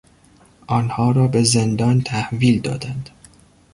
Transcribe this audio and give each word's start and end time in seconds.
آنها 0.67 1.11
را 1.11 1.27
به 1.27 1.43
زندان 1.43 2.01
تحویل 2.01 2.61
دادند. 2.61 3.09